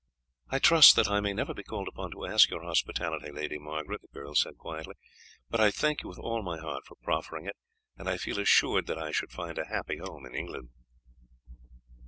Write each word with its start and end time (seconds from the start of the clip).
"I 0.49 0.57
trust 0.57 0.95
that 0.95 1.07
I 1.09 1.19
may 1.19 1.31
never 1.31 1.53
be 1.53 1.61
called 1.61 1.87
upon 1.87 2.09
to 2.09 2.25
ask 2.25 2.49
your 2.49 2.63
hospitality, 2.63 3.31
Lady 3.31 3.59
Margaret," 3.59 4.01
the 4.01 4.07
girl 4.07 4.33
said 4.33 4.57
quietly, 4.57 4.95
"but 5.47 5.59
I 5.59 5.69
thank 5.69 6.01
you 6.01 6.09
with 6.09 6.17
all 6.17 6.41
my 6.41 6.57
heart 6.59 6.85
for 6.87 6.95
proffering 7.03 7.45
it, 7.45 7.55
and 7.97 8.09
I 8.09 8.17
feel 8.17 8.39
assured 8.39 8.87
that 8.87 8.97
I 8.97 9.11
should 9.11 9.31
find 9.31 9.59
a 9.59 9.67
happy 9.69 9.97
home 9.97 10.25
in 10.25 10.33
England." 10.33 10.69